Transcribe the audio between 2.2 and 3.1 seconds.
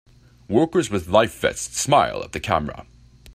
at the camera.